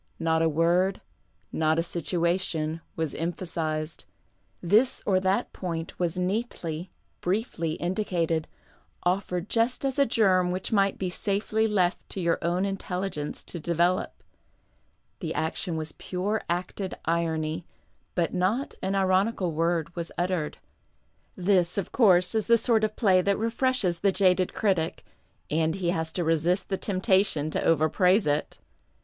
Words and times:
Not 0.17 0.41
a 0.41 0.49
word, 0.49 0.99
not 1.51 1.77
a 1.77 1.83
situation, 1.83 2.81
was 2.95 3.13
empluisizcd. 3.13 4.05
This 4.59 5.03
pp. 5.03 5.03
273 5.03 5.03
T 5.03 5.03
PASTICHE 5.03 5.03
AND 5.03 5.03
PREJUDICE 5.03 5.03
or 5.05 5.19
that 5.19 5.53
point 5.53 5.99
was 5.99 6.17
ncally, 6.17 6.89
briefly 7.21 7.71
indicated, 7.73 8.47
offered 9.03 9.47
just 9.47 9.85
as 9.85 9.99
a 9.99 10.05
germ 10.07 10.49
which 10.49 10.71
might 10.71 10.97
be 10.97 11.11
safely 11.11 11.67
left 11.67 12.09
to 12.09 12.19
your 12.19 12.39
own 12.41 12.65
intelligence 12.65 13.43
to 13.43 13.59
develop. 13.59 14.23
The 15.19 15.35
action 15.35 15.77
was 15.77 15.91
pure 15.91 16.41
acted 16.49 16.95
irony, 17.05 17.67
but 18.15 18.33
not 18.33 18.73
an 18.81 18.95
ironical 18.95 19.51
word 19.51 19.95
was 19.95 20.11
uttered. 20.17 20.57
This, 21.35 21.77
of 21.77 21.91
course, 21.91 22.33
is 22.33 22.47
the 22.47 22.57
sort 22.57 22.83
of 22.83 22.95
play 22.95 23.21
that 23.21 23.37
refreshes 23.37 23.99
the 23.99 24.11
jaded 24.11 24.55
critic, 24.55 25.05
and 25.51 25.75
he 25.75 25.91
has 25.91 26.11
to 26.13 26.23
resist 26.23 26.69
the 26.69 26.77
temptation 26.79 27.51
to 27.51 27.61
over 27.63 27.87
praise 27.87 28.25
it. 28.25 28.57